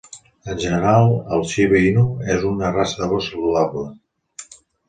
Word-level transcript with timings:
En 0.53 0.61
general, 0.63 1.11
el 1.37 1.43
Shiba 1.51 1.83
Inu 1.89 2.07
és 2.37 2.49
una 2.55 2.75
raça 2.81 3.01
de 3.03 3.13
gos 3.15 3.29
saludable. 3.35 3.89